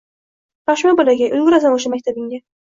Shoshma, 0.71 0.95
bolakay, 1.03 1.29
ulgurasan 1.35 1.79
o`sha 1.79 1.95
maktabingga 1.97 2.45